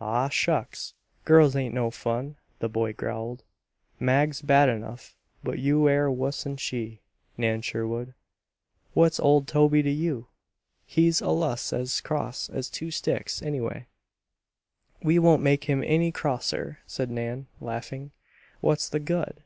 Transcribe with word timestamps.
"Aw, 0.00 0.30
shucks! 0.30 0.94
Girls 1.26 1.54
ain't 1.54 1.74
no 1.74 1.90
fun," 1.90 2.36
the 2.60 2.68
boy 2.70 2.94
growled. 2.94 3.44
"Mag's 4.00 4.40
bad 4.40 4.70
enough, 4.70 5.18
but 5.44 5.58
you 5.58 5.86
air 5.86 6.10
wuss'n 6.10 6.56
she, 6.58 7.02
Nan 7.36 7.60
Sherwood. 7.60 8.14
What's 8.94 9.20
old 9.20 9.46
Toby 9.46 9.82
to 9.82 9.90
you? 9.90 10.28
He's 10.86 11.20
allus 11.20 11.74
as 11.74 12.00
cross 12.00 12.48
as 12.48 12.70
two 12.70 12.90
sticks, 12.90 13.42
anyway." 13.42 13.86
"We 15.02 15.18
won't 15.18 15.42
make 15.42 15.64
him 15.64 15.84
any 15.84 16.10
crosser," 16.10 16.78
said 16.86 17.10
Nan, 17.10 17.46
laughing. 17.60 18.12
"What's 18.62 18.88
the 18.88 18.98
good?" 19.00 19.42